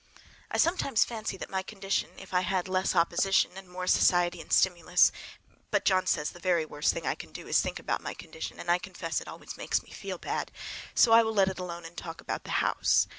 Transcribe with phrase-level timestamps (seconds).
[0.49, 4.41] I sometimes fancy that in my condition if I had less opposition and more society
[4.41, 8.01] and stimulus—but John says the very worst thing I can do is to think about
[8.01, 10.51] my condition, and I confess it always makes me feel bad.
[10.95, 13.05] So I will let it alone and talk about the house.